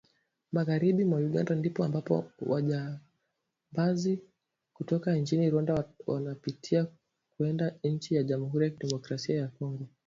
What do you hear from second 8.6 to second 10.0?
ya kidemokrasia ya Kongo